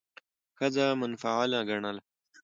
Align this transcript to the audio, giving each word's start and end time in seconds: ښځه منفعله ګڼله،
ښځه 0.57 0.85
منفعله 1.01 1.59
ګڼله، 1.69 2.01